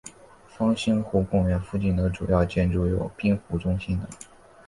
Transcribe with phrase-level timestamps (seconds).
[0.57, 4.09] 方兴湖公园附近的主要建筑有滨湖中心等。